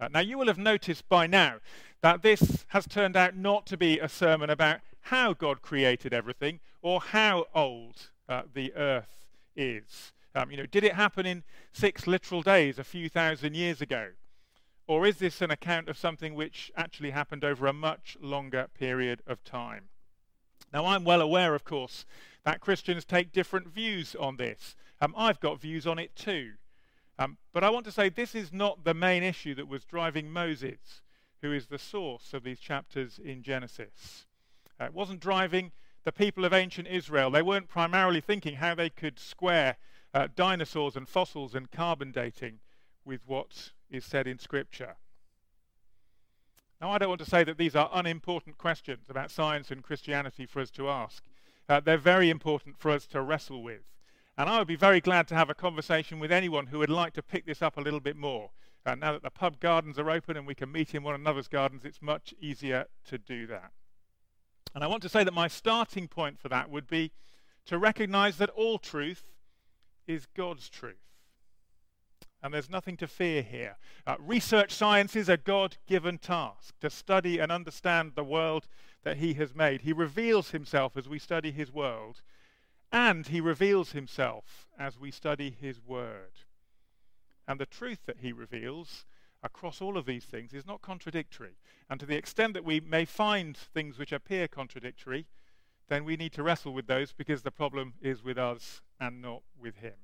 Uh, 0.00 0.08
now, 0.12 0.20
you 0.20 0.36
will 0.38 0.46
have 0.48 0.58
noticed 0.58 1.08
by 1.08 1.26
now 1.26 1.56
that 2.00 2.22
this 2.22 2.64
has 2.68 2.86
turned 2.86 3.16
out 3.16 3.36
not 3.36 3.66
to 3.66 3.76
be 3.76 3.98
a 3.98 4.08
sermon 4.08 4.50
about 4.50 4.80
how 5.02 5.32
God 5.32 5.62
created 5.62 6.12
everything 6.12 6.60
or 6.82 7.00
how 7.00 7.46
old 7.54 8.10
uh, 8.28 8.42
the 8.52 8.74
earth 8.74 9.26
is. 9.56 10.12
Um, 10.34 10.50
you 10.50 10.56
know, 10.56 10.66
did 10.66 10.84
it 10.84 10.94
happen 10.94 11.26
in 11.26 11.44
six 11.72 12.06
literal 12.06 12.42
days 12.42 12.78
a 12.78 12.84
few 12.84 13.08
thousand 13.08 13.54
years 13.54 13.80
ago? 13.80 14.08
Or 14.86 15.06
is 15.06 15.16
this 15.16 15.40
an 15.40 15.50
account 15.50 15.88
of 15.88 15.96
something 15.96 16.34
which 16.34 16.72
actually 16.76 17.10
happened 17.10 17.44
over 17.44 17.66
a 17.66 17.72
much 17.72 18.16
longer 18.20 18.68
period 18.78 19.22
of 19.26 19.42
time? 19.44 19.84
Now, 20.72 20.86
I'm 20.86 21.04
well 21.04 21.20
aware, 21.20 21.54
of 21.54 21.64
course, 21.64 22.04
that 22.44 22.60
Christians 22.60 23.04
take 23.04 23.32
different 23.32 23.68
views 23.68 24.16
on 24.18 24.36
this. 24.36 24.74
Um, 25.00 25.14
I've 25.16 25.40
got 25.40 25.60
views 25.60 25.86
on 25.86 25.98
it 25.98 26.14
too. 26.16 26.52
Um, 27.18 27.38
but 27.52 27.62
I 27.62 27.70
want 27.70 27.84
to 27.86 27.92
say 27.92 28.08
this 28.08 28.34
is 28.34 28.52
not 28.52 28.84
the 28.84 28.94
main 28.94 29.22
issue 29.22 29.54
that 29.54 29.68
was 29.68 29.84
driving 29.84 30.30
Moses, 30.30 31.02
who 31.42 31.52
is 31.52 31.66
the 31.66 31.78
source 31.78 32.34
of 32.34 32.42
these 32.42 32.58
chapters 32.58 33.20
in 33.22 33.42
Genesis. 33.42 34.26
Uh, 34.80 34.86
it 34.86 34.94
wasn't 34.94 35.20
driving 35.20 35.72
the 36.04 36.12
people 36.12 36.44
of 36.44 36.52
ancient 36.52 36.88
Israel. 36.88 37.30
They 37.30 37.42
weren't 37.42 37.68
primarily 37.68 38.20
thinking 38.20 38.56
how 38.56 38.74
they 38.74 38.90
could 38.90 39.18
square 39.18 39.76
uh, 40.12 40.28
dinosaurs 40.34 40.96
and 40.96 41.08
fossils 41.08 41.54
and 41.54 41.70
carbon 41.70 42.12
dating 42.12 42.60
with 43.04 43.20
what 43.26 43.72
is 43.90 44.04
said 44.04 44.26
in 44.26 44.38
Scripture. 44.38 44.96
Now, 46.80 46.90
I 46.90 46.98
don't 46.98 47.08
want 47.08 47.20
to 47.20 47.30
say 47.30 47.44
that 47.44 47.56
these 47.56 47.76
are 47.76 47.90
unimportant 47.92 48.58
questions 48.58 49.06
about 49.08 49.30
science 49.30 49.70
and 49.70 49.82
Christianity 49.82 50.46
for 50.46 50.60
us 50.60 50.70
to 50.72 50.88
ask. 50.88 51.24
Uh, 51.68 51.80
they're 51.80 51.96
very 51.96 52.28
important 52.28 52.76
for 52.76 52.90
us 52.90 53.06
to 53.08 53.22
wrestle 53.22 53.62
with. 53.62 53.82
And 54.36 54.48
I 54.48 54.58
would 54.58 54.66
be 54.66 54.76
very 54.76 55.00
glad 55.00 55.28
to 55.28 55.34
have 55.34 55.48
a 55.48 55.54
conversation 55.54 56.18
with 56.18 56.32
anyone 56.32 56.66
who 56.66 56.78
would 56.80 56.90
like 56.90 57.12
to 57.14 57.22
pick 57.22 57.46
this 57.46 57.62
up 57.62 57.76
a 57.76 57.80
little 57.80 58.00
bit 58.00 58.16
more. 58.16 58.50
Uh, 58.84 58.94
now 58.96 59.12
that 59.12 59.22
the 59.22 59.30
pub 59.30 59.60
gardens 59.60 59.98
are 59.98 60.10
open 60.10 60.36
and 60.36 60.46
we 60.46 60.54
can 60.54 60.72
meet 60.72 60.94
in 60.94 61.02
one 61.02 61.14
another's 61.14 61.48
gardens, 61.48 61.84
it's 61.84 62.02
much 62.02 62.34
easier 62.40 62.86
to 63.06 63.16
do 63.16 63.46
that. 63.46 63.70
And 64.74 64.82
I 64.82 64.88
want 64.88 65.02
to 65.02 65.08
say 65.08 65.22
that 65.22 65.32
my 65.32 65.46
starting 65.46 66.08
point 66.08 66.40
for 66.40 66.48
that 66.48 66.68
would 66.68 66.88
be 66.88 67.12
to 67.66 67.78
recognize 67.78 68.36
that 68.38 68.50
all 68.50 68.78
truth 68.78 69.22
is 70.06 70.26
God's 70.36 70.68
truth. 70.68 70.96
And 72.42 72.52
there's 72.52 72.68
nothing 72.68 72.96
to 72.98 73.06
fear 73.06 73.40
here. 73.40 73.76
Uh, 74.06 74.16
research 74.18 74.72
science 74.72 75.16
is 75.16 75.30
a 75.30 75.38
God 75.38 75.76
given 75.86 76.18
task 76.18 76.74
to 76.80 76.90
study 76.90 77.38
and 77.38 77.50
understand 77.50 78.12
the 78.16 78.24
world 78.24 78.66
that 79.02 79.16
He 79.16 79.34
has 79.34 79.54
made. 79.54 79.82
He 79.82 79.94
reveals 79.94 80.50
Himself 80.50 80.96
as 80.96 81.08
we 81.08 81.18
study 81.18 81.52
His 81.52 81.72
world 81.72 82.20
and 82.94 83.26
he 83.26 83.40
reveals 83.40 83.90
himself 83.90 84.68
as 84.78 85.00
we 85.00 85.10
study 85.10 85.50
his 85.50 85.80
word. 85.84 86.30
And 87.48 87.58
the 87.58 87.66
truth 87.66 88.06
that 88.06 88.20
he 88.20 88.32
reveals 88.32 89.04
across 89.42 89.82
all 89.82 89.98
of 89.98 90.06
these 90.06 90.24
things 90.24 90.54
is 90.54 90.64
not 90.64 90.80
contradictory. 90.80 91.56
And 91.90 91.98
to 91.98 92.06
the 92.06 92.14
extent 92.14 92.54
that 92.54 92.64
we 92.64 92.78
may 92.78 93.04
find 93.04 93.56
things 93.56 93.98
which 93.98 94.12
appear 94.12 94.46
contradictory, 94.46 95.26
then 95.88 96.04
we 96.04 96.16
need 96.16 96.32
to 96.34 96.44
wrestle 96.44 96.72
with 96.72 96.86
those 96.86 97.12
because 97.12 97.42
the 97.42 97.50
problem 97.50 97.94
is 98.00 98.22
with 98.22 98.38
us 98.38 98.80
and 99.00 99.20
not 99.20 99.42
with 99.58 99.78
him. 99.78 99.94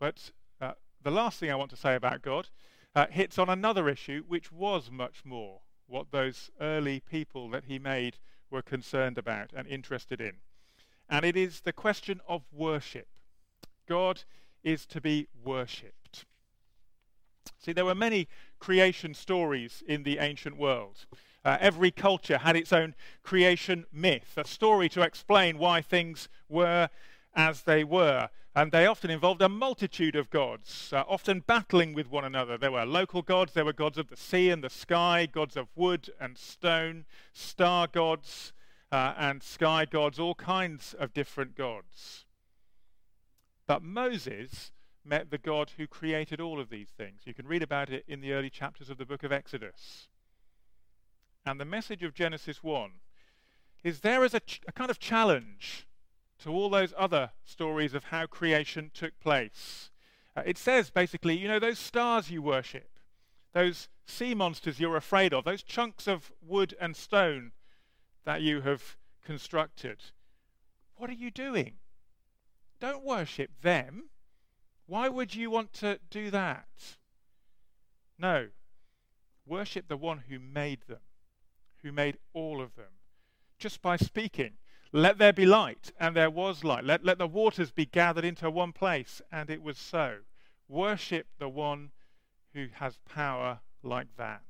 But 0.00 0.32
uh, 0.60 0.72
the 1.00 1.12
last 1.12 1.38
thing 1.38 1.52
I 1.52 1.54
want 1.54 1.70
to 1.70 1.76
say 1.76 1.94
about 1.94 2.22
God 2.22 2.48
uh, 2.96 3.06
hits 3.08 3.38
on 3.38 3.48
another 3.48 3.88
issue 3.88 4.24
which 4.26 4.50
was 4.50 4.90
much 4.90 5.24
more 5.24 5.60
what 5.86 6.10
those 6.10 6.50
early 6.60 6.98
people 6.98 7.48
that 7.50 7.66
he 7.66 7.78
made 7.78 8.18
were 8.50 8.62
concerned 8.62 9.16
about 9.16 9.52
and 9.56 9.68
interested 9.68 10.20
in 10.20 10.38
and 11.08 11.24
it 11.24 11.36
is 11.36 11.60
the 11.60 11.72
question 11.72 12.20
of 12.28 12.42
worship. 12.52 13.08
God 13.88 14.24
is 14.62 14.86
to 14.86 15.00
be 15.00 15.28
worshipped. 15.44 16.26
See, 17.58 17.72
there 17.72 17.84
were 17.84 17.94
many 17.94 18.28
creation 18.58 19.14
stories 19.14 19.82
in 19.86 20.02
the 20.02 20.18
ancient 20.18 20.56
world. 20.56 21.06
Uh, 21.44 21.56
every 21.60 21.90
culture 21.90 22.38
had 22.38 22.56
its 22.56 22.72
own 22.72 22.94
creation 23.22 23.86
myth, 23.92 24.34
a 24.36 24.46
story 24.46 24.88
to 24.90 25.02
explain 25.02 25.58
why 25.58 25.80
things 25.80 26.28
were 26.48 26.90
as 27.34 27.62
they 27.62 27.84
were. 27.84 28.28
And 28.54 28.72
they 28.72 28.86
often 28.86 29.10
involved 29.10 29.40
a 29.40 29.48
multitude 29.48 30.16
of 30.16 30.30
gods, 30.30 30.92
uh, 30.92 31.04
often 31.08 31.40
battling 31.40 31.94
with 31.94 32.10
one 32.10 32.24
another. 32.24 32.58
There 32.58 32.72
were 32.72 32.84
local 32.84 33.22
gods, 33.22 33.52
there 33.52 33.64
were 33.64 33.72
gods 33.72 33.98
of 33.98 34.08
the 34.08 34.16
sea 34.16 34.50
and 34.50 34.64
the 34.64 34.70
sky, 34.70 35.26
gods 35.26 35.56
of 35.56 35.68
wood 35.76 36.10
and 36.20 36.36
stone, 36.36 37.04
star 37.32 37.86
gods, 37.86 38.52
uh, 38.90 39.14
and 39.16 39.42
sky 39.42 39.84
gods, 39.84 40.18
all 40.18 40.34
kinds 40.34 40.94
of 40.98 41.12
different 41.12 41.56
gods. 41.56 42.24
But 43.66 43.82
Moses 43.82 44.72
met 45.04 45.30
the 45.30 45.38
God 45.38 45.72
who 45.76 45.86
created 45.86 46.40
all 46.40 46.60
of 46.60 46.70
these 46.70 46.88
things. 46.88 47.22
You 47.24 47.34
can 47.34 47.46
read 47.46 47.62
about 47.62 47.90
it 47.90 48.04
in 48.06 48.20
the 48.20 48.32
early 48.32 48.50
chapters 48.50 48.90
of 48.90 48.98
the 48.98 49.06
book 49.06 49.22
of 49.22 49.32
Exodus. 49.32 50.08
And 51.44 51.60
the 51.60 51.64
message 51.64 52.02
of 52.02 52.14
Genesis 52.14 52.62
1 52.62 52.90
is 53.84 54.00
there 54.00 54.24
is 54.24 54.34
a, 54.34 54.40
ch- 54.40 54.60
a 54.66 54.72
kind 54.72 54.90
of 54.90 54.98
challenge 54.98 55.86
to 56.40 56.50
all 56.50 56.70
those 56.70 56.94
other 56.96 57.30
stories 57.44 57.94
of 57.94 58.04
how 58.04 58.26
creation 58.26 58.90
took 58.92 59.18
place. 59.20 59.90
Uh, 60.36 60.42
it 60.44 60.58
says 60.58 60.90
basically, 60.90 61.36
you 61.36 61.48
know, 61.48 61.58
those 61.58 61.78
stars 61.78 62.30
you 62.30 62.42
worship, 62.42 62.90
those 63.52 63.88
sea 64.06 64.34
monsters 64.34 64.78
you're 64.78 64.96
afraid 64.96 65.34
of, 65.34 65.44
those 65.44 65.62
chunks 65.62 66.06
of 66.06 66.32
wood 66.40 66.74
and 66.80 66.96
stone 66.96 67.52
that 68.28 68.42
you 68.42 68.60
have 68.60 68.98
constructed. 69.24 69.96
What 70.96 71.08
are 71.08 71.14
you 71.14 71.30
doing? 71.30 71.76
Don't 72.78 73.02
worship 73.02 73.62
them. 73.62 74.10
Why 74.84 75.08
would 75.08 75.34
you 75.34 75.50
want 75.50 75.72
to 75.80 75.98
do 76.10 76.30
that? 76.30 76.68
No. 78.18 78.48
Worship 79.46 79.88
the 79.88 79.96
one 79.96 80.24
who 80.28 80.38
made 80.38 80.80
them, 80.88 81.00
who 81.82 81.90
made 81.90 82.18
all 82.34 82.60
of 82.60 82.74
them. 82.76 82.98
Just 83.58 83.80
by 83.80 83.96
speaking, 83.96 84.58
let 84.92 85.16
there 85.16 85.32
be 85.32 85.46
light, 85.46 85.90
and 85.98 86.14
there 86.14 86.28
was 86.28 86.62
light. 86.62 86.84
Let, 86.84 87.02
let 87.02 87.16
the 87.16 87.26
waters 87.26 87.70
be 87.70 87.86
gathered 87.86 88.26
into 88.26 88.50
one 88.50 88.74
place, 88.74 89.22
and 89.32 89.48
it 89.48 89.62
was 89.62 89.78
so. 89.78 90.18
Worship 90.68 91.28
the 91.38 91.48
one 91.48 91.92
who 92.52 92.66
has 92.74 92.98
power 93.06 93.60
like 93.82 94.08
that. 94.18 94.42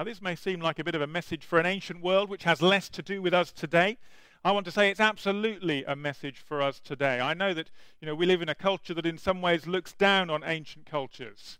Now, 0.00 0.04
this 0.04 0.22
may 0.22 0.34
seem 0.34 0.60
like 0.60 0.78
a 0.78 0.84
bit 0.84 0.94
of 0.94 1.02
a 1.02 1.06
message 1.06 1.44
for 1.44 1.60
an 1.60 1.66
ancient 1.66 2.00
world 2.00 2.30
which 2.30 2.44
has 2.44 2.62
less 2.62 2.88
to 2.88 3.02
do 3.02 3.20
with 3.20 3.34
us 3.34 3.52
today. 3.52 3.98
I 4.42 4.50
want 4.50 4.64
to 4.64 4.72
say 4.72 4.88
it's 4.88 4.98
absolutely 4.98 5.84
a 5.84 5.94
message 5.94 6.38
for 6.38 6.62
us 6.62 6.80
today. 6.80 7.20
I 7.20 7.34
know 7.34 7.52
that 7.52 7.70
you 8.00 8.06
know 8.06 8.14
we 8.14 8.24
live 8.24 8.40
in 8.40 8.48
a 8.48 8.54
culture 8.54 8.94
that 8.94 9.04
in 9.04 9.18
some 9.18 9.42
ways 9.42 9.66
looks 9.66 9.92
down 9.92 10.30
on 10.30 10.42
ancient 10.42 10.86
cultures 10.86 11.58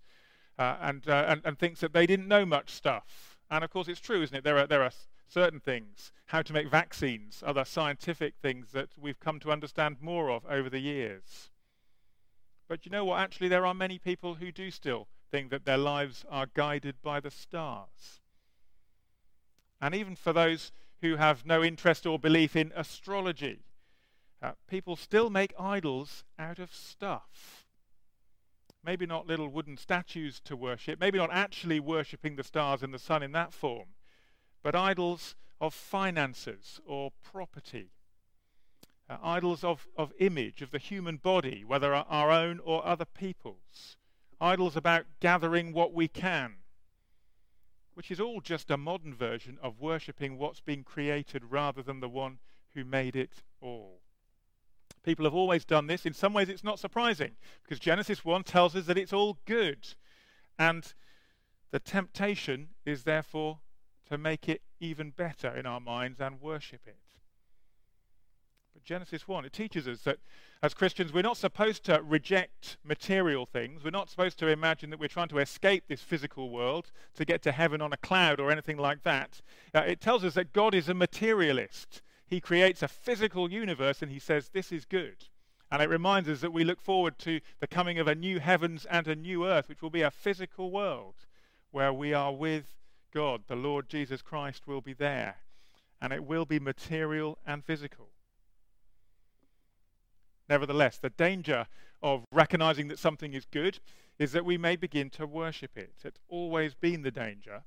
uh, 0.58 0.78
and, 0.80 1.06
uh, 1.06 1.26
and, 1.28 1.42
and 1.44 1.58
thinks 1.58 1.80
that 1.80 1.92
they 1.92 2.06
didn't 2.06 2.28
know 2.28 2.46
much 2.46 2.70
stuff. 2.70 3.36
And 3.50 3.62
of 3.62 3.68
course, 3.68 3.88
it's 3.88 4.00
true, 4.00 4.22
isn't 4.22 4.34
it? 4.34 4.42
There 4.42 4.56
are 4.56 4.66
there 4.66 4.82
are 4.82 4.92
certain 5.28 5.60
things, 5.60 6.10
how 6.28 6.40
to 6.40 6.54
make 6.54 6.70
vaccines, 6.70 7.42
other 7.44 7.66
scientific 7.66 8.36
things 8.40 8.72
that 8.72 8.88
we've 8.98 9.20
come 9.20 9.38
to 9.40 9.52
understand 9.52 9.98
more 10.00 10.30
of 10.30 10.46
over 10.46 10.70
the 10.70 10.80
years. 10.80 11.50
But 12.70 12.86
you 12.86 12.90
know 12.90 13.04
what? 13.04 13.20
Actually, 13.20 13.48
there 13.48 13.66
are 13.66 13.74
many 13.74 13.98
people 13.98 14.36
who 14.36 14.50
do 14.50 14.70
still 14.70 15.08
think 15.30 15.50
that 15.50 15.66
their 15.66 15.76
lives 15.76 16.24
are 16.30 16.46
guided 16.46 17.02
by 17.02 17.20
the 17.20 17.30
stars. 17.30 18.19
And 19.80 19.94
even 19.94 20.16
for 20.16 20.32
those 20.32 20.72
who 21.00 21.16
have 21.16 21.46
no 21.46 21.64
interest 21.64 22.06
or 22.06 22.18
belief 22.18 22.54
in 22.54 22.72
astrology, 22.76 23.60
uh, 24.42 24.52
people 24.68 24.96
still 24.96 25.30
make 25.30 25.52
idols 25.58 26.24
out 26.38 26.58
of 26.58 26.74
stuff. 26.74 27.66
Maybe 28.84 29.06
not 29.06 29.26
little 29.26 29.48
wooden 29.48 29.76
statues 29.76 30.40
to 30.40 30.56
worship, 30.56 30.98
maybe 30.98 31.18
not 31.18 31.30
actually 31.32 31.80
worshipping 31.80 32.36
the 32.36 32.44
stars 32.44 32.82
and 32.82 32.94
the 32.94 32.98
sun 32.98 33.22
in 33.22 33.32
that 33.32 33.52
form, 33.52 33.88
but 34.62 34.74
idols 34.74 35.34
of 35.60 35.74
finances 35.74 36.80
or 36.86 37.12
property. 37.22 37.90
Uh, 39.08 39.18
idols 39.22 39.64
of, 39.64 39.88
of 39.96 40.12
image, 40.18 40.62
of 40.62 40.70
the 40.70 40.78
human 40.78 41.16
body, 41.16 41.64
whether 41.64 41.94
our 41.94 42.30
own 42.30 42.60
or 42.64 42.86
other 42.86 43.04
people's. 43.04 43.96
Idols 44.40 44.76
about 44.76 45.04
gathering 45.20 45.72
what 45.72 45.92
we 45.92 46.08
can, 46.08 46.56
which 47.94 48.10
is 48.10 48.20
all 48.20 48.40
just 48.40 48.70
a 48.70 48.76
modern 48.76 49.14
version 49.14 49.58
of 49.62 49.80
worshipping 49.80 50.38
what's 50.38 50.60
been 50.60 50.84
created 50.84 51.44
rather 51.50 51.82
than 51.82 52.00
the 52.00 52.08
one 52.08 52.38
who 52.74 52.84
made 52.84 53.16
it 53.16 53.42
all. 53.60 54.00
People 55.02 55.24
have 55.24 55.34
always 55.34 55.64
done 55.64 55.86
this. 55.86 56.04
In 56.04 56.12
some 56.12 56.32
ways, 56.32 56.48
it's 56.48 56.64
not 56.64 56.78
surprising 56.78 57.32
because 57.62 57.78
Genesis 57.78 58.24
1 58.24 58.44
tells 58.44 58.76
us 58.76 58.86
that 58.86 58.98
it's 58.98 59.12
all 59.12 59.38
good. 59.46 59.94
And 60.58 60.92
the 61.70 61.80
temptation 61.80 62.68
is 62.84 63.04
therefore 63.04 63.60
to 64.08 64.18
make 64.18 64.48
it 64.48 64.62
even 64.78 65.10
better 65.10 65.48
in 65.48 65.66
our 65.66 65.80
minds 65.80 66.20
and 66.20 66.40
worship 66.40 66.82
it. 66.86 66.98
Genesis 68.84 69.28
1, 69.28 69.44
it 69.44 69.52
teaches 69.52 69.86
us 69.86 70.00
that 70.02 70.18
as 70.62 70.74
Christians, 70.74 71.12
we're 71.12 71.22
not 71.22 71.38
supposed 71.38 71.84
to 71.84 72.02
reject 72.02 72.76
material 72.84 73.46
things. 73.46 73.82
We're 73.82 73.90
not 73.90 74.10
supposed 74.10 74.38
to 74.40 74.48
imagine 74.48 74.90
that 74.90 75.00
we're 75.00 75.08
trying 75.08 75.28
to 75.28 75.38
escape 75.38 75.84
this 75.88 76.02
physical 76.02 76.50
world 76.50 76.90
to 77.14 77.24
get 77.24 77.42
to 77.42 77.52
heaven 77.52 77.80
on 77.80 77.92
a 77.92 77.96
cloud 77.96 78.40
or 78.40 78.50
anything 78.50 78.76
like 78.76 79.02
that. 79.04 79.40
Uh, 79.74 79.80
it 79.80 80.00
tells 80.00 80.22
us 80.22 80.34
that 80.34 80.52
God 80.52 80.74
is 80.74 80.88
a 80.88 80.94
materialist. 80.94 82.02
He 82.26 82.40
creates 82.40 82.82
a 82.82 82.88
physical 82.88 83.50
universe 83.50 84.02
and 84.02 84.10
he 84.10 84.18
says, 84.18 84.50
This 84.50 84.70
is 84.70 84.84
good. 84.84 85.24
And 85.70 85.80
it 85.80 85.88
reminds 85.88 86.28
us 86.28 86.40
that 86.40 86.52
we 86.52 86.64
look 86.64 86.80
forward 86.80 87.18
to 87.20 87.40
the 87.60 87.66
coming 87.66 87.98
of 87.98 88.08
a 88.08 88.14
new 88.14 88.38
heavens 88.40 88.86
and 88.90 89.08
a 89.08 89.16
new 89.16 89.46
earth, 89.46 89.68
which 89.68 89.80
will 89.80 89.90
be 89.90 90.02
a 90.02 90.10
physical 90.10 90.70
world 90.70 91.14
where 91.70 91.92
we 91.92 92.12
are 92.12 92.32
with 92.32 92.66
God. 93.14 93.42
The 93.46 93.56
Lord 93.56 93.88
Jesus 93.88 94.20
Christ 94.20 94.66
will 94.66 94.80
be 94.80 94.92
there. 94.92 95.36
And 96.02 96.12
it 96.12 96.24
will 96.24 96.44
be 96.44 96.58
material 96.58 97.38
and 97.46 97.64
physical. 97.64 98.08
Nevertheless, 100.50 100.98
the 100.98 101.10
danger 101.10 101.68
of 102.02 102.24
recognizing 102.32 102.88
that 102.88 102.98
something 102.98 103.34
is 103.34 103.46
good 103.46 103.78
is 104.18 104.32
that 104.32 104.44
we 104.44 104.58
may 104.58 104.74
begin 104.74 105.08
to 105.10 105.26
worship 105.26 105.78
it. 105.78 105.94
It's 106.04 106.18
always 106.28 106.74
been 106.74 107.02
the 107.02 107.12
danger, 107.12 107.62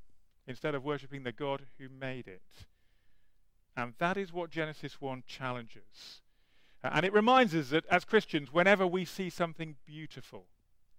instead 0.46 0.76
of 0.76 0.84
worshipping 0.84 1.24
the 1.24 1.32
God 1.32 1.66
who 1.80 1.88
made 1.88 2.28
it. 2.28 2.68
And 3.78 3.94
that 4.00 4.18
is 4.18 4.34
what 4.34 4.50
Genesis 4.50 5.00
1 5.00 5.24
challenges. 5.26 6.22
And 6.84 7.06
it 7.06 7.14
reminds 7.14 7.56
us 7.56 7.70
that 7.70 7.86
as 7.90 8.04
Christians, 8.04 8.52
whenever 8.52 8.86
we 8.86 9.06
see 9.06 9.30
something 9.30 9.78
beautiful 9.86 10.48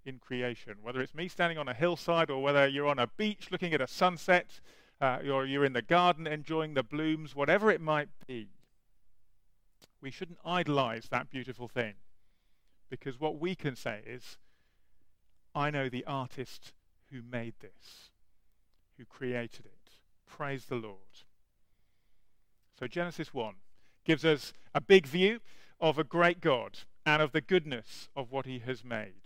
in 0.06 0.18
creation, 0.18 0.76
whether 0.82 1.02
it's 1.02 1.14
me 1.14 1.28
standing 1.28 1.58
on 1.58 1.68
a 1.68 1.74
hillside 1.74 2.30
or 2.30 2.42
whether 2.42 2.66
you're 2.66 2.88
on 2.88 2.98
a 2.98 3.06
beach 3.06 3.48
looking 3.50 3.74
at 3.74 3.82
a 3.82 3.86
sunset, 3.86 4.60
uh, 5.00 5.18
or 5.30 5.44
you're 5.44 5.64
in 5.66 5.74
the 5.74 5.82
garden 5.82 6.26
enjoying 6.26 6.72
the 6.72 6.82
blooms, 6.82 7.36
whatever 7.36 7.70
it 7.70 7.80
might 7.80 8.08
be, 8.26 8.48
we 10.04 10.10
shouldn't 10.10 10.38
idolize 10.44 11.08
that 11.10 11.30
beautiful 11.30 11.66
thing. 11.66 11.94
Because 12.90 13.18
what 13.18 13.40
we 13.40 13.54
can 13.54 13.74
say 13.74 14.02
is, 14.06 14.36
I 15.54 15.70
know 15.70 15.88
the 15.88 16.04
artist 16.04 16.74
who 17.10 17.22
made 17.22 17.54
this, 17.60 18.10
who 18.98 19.06
created 19.06 19.64
it. 19.64 19.92
Praise 20.26 20.66
the 20.66 20.74
Lord. 20.74 21.24
So 22.78 22.86
Genesis 22.86 23.32
1 23.32 23.54
gives 24.04 24.26
us 24.26 24.52
a 24.74 24.80
big 24.80 25.06
view 25.06 25.40
of 25.80 25.98
a 25.98 26.04
great 26.04 26.42
God 26.42 26.80
and 27.06 27.22
of 27.22 27.32
the 27.32 27.40
goodness 27.40 28.10
of 28.14 28.30
what 28.30 28.44
he 28.44 28.58
has 28.58 28.84
made. 28.84 29.22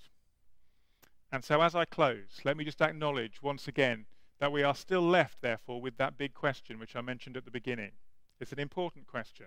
And 1.32 1.42
so 1.44 1.60
as 1.60 1.74
I 1.74 1.86
close, 1.86 2.40
let 2.44 2.56
me 2.56 2.64
just 2.64 2.80
acknowledge 2.80 3.42
once 3.42 3.66
again 3.66 4.06
that 4.38 4.52
we 4.52 4.62
are 4.62 4.76
still 4.76 5.02
left, 5.02 5.38
therefore, 5.40 5.80
with 5.80 5.96
that 5.96 6.16
big 6.16 6.34
question 6.34 6.78
which 6.78 6.94
I 6.94 7.00
mentioned 7.00 7.36
at 7.36 7.44
the 7.44 7.50
beginning. 7.50 7.92
It's 8.40 8.52
an 8.52 8.60
important 8.60 9.08
question. 9.08 9.46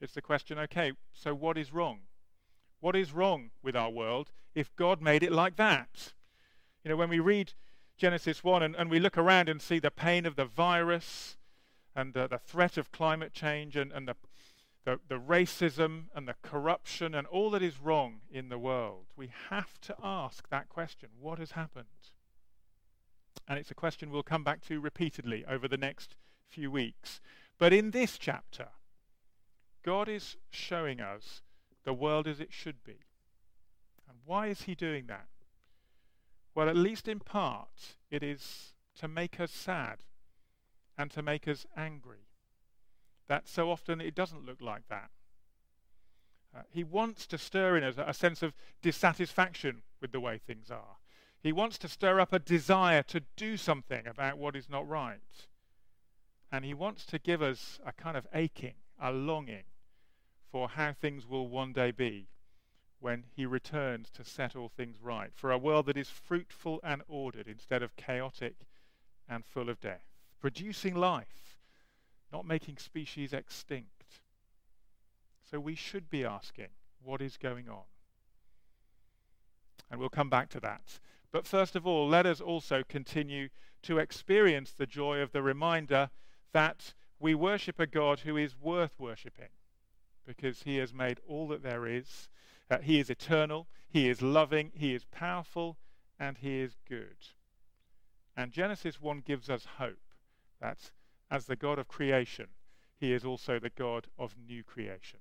It's 0.00 0.14
the 0.14 0.22
question, 0.22 0.58
okay, 0.58 0.92
so 1.12 1.34
what 1.34 1.58
is 1.58 1.72
wrong? 1.72 2.00
What 2.80 2.96
is 2.96 3.12
wrong 3.12 3.50
with 3.62 3.76
our 3.76 3.90
world 3.90 4.30
if 4.54 4.74
God 4.76 5.02
made 5.02 5.22
it 5.22 5.32
like 5.32 5.56
that? 5.56 6.14
You 6.82 6.90
know, 6.90 6.96
when 6.96 7.10
we 7.10 7.20
read 7.20 7.52
Genesis 7.98 8.42
1 8.42 8.62
and, 8.62 8.74
and 8.74 8.90
we 8.90 8.98
look 8.98 9.18
around 9.18 9.48
and 9.48 9.60
see 9.60 9.78
the 9.78 9.90
pain 9.90 10.24
of 10.24 10.36
the 10.36 10.46
virus, 10.46 11.36
and 11.94 12.16
uh, 12.16 12.26
the 12.26 12.38
threat 12.38 12.76
of 12.76 12.92
climate 12.92 13.32
change 13.32 13.76
and, 13.76 13.92
and 13.92 14.06
the, 14.08 14.16
the, 14.84 15.00
the 15.08 15.18
racism 15.18 16.04
and 16.14 16.26
the 16.26 16.34
corruption 16.42 17.14
and 17.14 17.26
all 17.26 17.50
that 17.50 17.62
is 17.62 17.80
wrong 17.80 18.20
in 18.30 18.48
the 18.48 18.58
world, 18.58 19.06
we 19.16 19.30
have 19.50 19.80
to 19.82 19.94
ask 20.02 20.48
that 20.48 20.68
question 20.68 21.10
what 21.20 21.38
has 21.38 21.52
happened? 21.52 21.86
And 23.48 23.58
it's 23.58 23.70
a 23.70 23.74
question 23.74 24.10
we'll 24.10 24.22
come 24.22 24.44
back 24.44 24.60
to 24.66 24.80
repeatedly 24.80 25.44
over 25.48 25.66
the 25.66 25.76
next 25.76 26.16
few 26.48 26.70
weeks. 26.70 27.20
But 27.58 27.72
in 27.72 27.90
this 27.90 28.16
chapter, 28.16 28.68
God 29.82 30.08
is 30.08 30.36
showing 30.50 31.00
us 31.00 31.42
the 31.84 31.94
world 31.94 32.26
as 32.26 32.40
it 32.40 32.52
should 32.52 32.84
be. 32.84 32.98
And 34.08 34.18
why 34.24 34.48
is 34.48 34.62
he 34.62 34.74
doing 34.74 35.06
that? 35.06 35.28
Well, 36.54 36.68
at 36.68 36.76
least 36.76 37.08
in 37.08 37.20
part, 37.20 37.96
it 38.10 38.22
is 38.22 38.74
to 38.98 39.08
make 39.08 39.40
us 39.40 39.52
sad 39.52 39.98
and 40.98 41.10
to 41.12 41.22
make 41.22 41.48
us 41.48 41.66
angry. 41.76 42.26
That 43.28 43.48
so 43.48 43.70
often 43.70 44.00
it 44.00 44.14
doesn't 44.14 44.44
look 44.44 44.60
like 44.60 44.88
that. 44.88 45.10
Uh, 46.54 46.62
he 46.68 46.82
wants 46.82 47.26
to 47.28 47.38
stir 47.38 47.76
in 47.76 47.84
us 47.84 47.94
a 47.96 48.12
sense 48.12 48.42
of 48.42 48.54
dissatisfaction 48.82 49.82
with 50.00 50.12
the 50.12 50.20
way 50.20 50.38
things 50.38 50.70
are. 50.70 50.96
He 51.42 51.52
wants 51.52 51.78
to 51.78 51.88
stir 51.88 52.20
up 52.20 52.32
a 52.32 52.38
desire 52.38 53.02
to 53.04 53.22
do 53.36 53.56
something 53.56 54.06
about 54.06 54.36
what 54.36 54.56
is 54.56 54.68
not 54.68 54.86
right. 54.86 55.20
And 56.52 56.64
he 56.64 56.74
wants 56.74 57.06
to 57.06 57.18
give 57.18 57.40
us 57.40 57.78
a 57.86 57.92
kind 57.92 58.16
of 58.16 58.26
aching, 58.34 58.74
a 59.00 59.12
longing 59.12 59.64
for 60.50 60.68
how 60.68 60.92
things 60.92 61.26
will 61.26 61.48
one 61.48 61.72
day 61.72 61.90
be 61.90 62.28
when 62.98 63.24
he 63.34 63.46
returns 63.46 64.10
to 64.10 64.24
set 64.24 64.54
all 64.54 64.68
things 64.68 64.96
right, 65.02 65.30
for 65.34 65.50
a 65.50 65.58
world 65.58 65.86
that 65.86 65.96
is 65.96 66.10
fruitful 66.10 66.80
and 66.82 67.02
ordered 67.08 67.48
instead 67.48 67.82
of 67.82 67.96
chaotic 67.96 68.56
and 69.28 69.44
full 69.44 69.70
of 69.70 69.80
death 69.80 70.10
producing 70.40 70.94
life, 70.94 71.58
not 72.32 72.46
making 72.46 72.78
species 72.78 73.32
extinct. 73.32 74.20
So 75.48 75.60
we 75.60 75.74
should 75.74 76.08
be 76.08 76.24
asking, 76.24 76.68
what 77.02 77.20
is 77.20 77.36
going 77.36 77.68
on? 77.68 77.84
And 79.90 80.00
we'll 80.00 80.08
come 80.08 80.30
back 80.30 80.48
to 80.50 80.60
that. 80.60 81.00
But 81.32 81.46
first 81.46 81.76
of 81.76 81.86
all, 81.86 82.08
let 82.08 82.26
us 82.26 82.40
also 82.40 82.82
continue 82.88 83.48
to 83.82 83.98
experience 83.98 84.72
the 84.72 84.86
joy 84.86 85.18
of 85.18 85.32
the 85.32 85.42
reminder 85.42 86.10
that 86.52 86.94
we 87.20 87.34
worship 87.34 87.78
a 87.78 87.86
God 87.86 88.20
who 88.20 88.36
is 88.36 88.56
worth 88.58 88.98
worshipping 88.98 89.50
because 90.26 90.62
he 90.62 90.78
has 90.78 90.92
made 90.92 91.20
all 91.28 91.46
that 91.48 91.62
there 91.62 91.86
is. 91.86 92.28
Uh, 92.70 92.78
he 92.78 92.98
is 92.98 93.10
eternal, 93.10 93.68
he 93.88 94.08
is 94.08 94.22
loving, 94.22 94.72
he 94.74 94.94
is 94.94 95.04
powerful, 95.04 95.76
and 96.18 96.38
he 96.38 96.60
is 96.60 96.76
good. 96.88 97.16
And 98.36 98.52
Genesis 98.52 99.00
1 99.00 99.22
gives 99.26 99.50
us 99.50 99.66
hope 99.78 99.98
that 100.60 100.90
as 101.30 101.46
the 101.46 101.56
God 101.56 101.78
of 101.78 101.88
creation, 101.88 102.46
he 102.98 103.12
is 103.12 103.24
also 103.24 103.58
the 103.58 103.70
God 103.70 104.06
of 104.18 104.36
new 104.48 104.62
creation. 104.62 105.20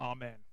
Amen. 0.00 0.47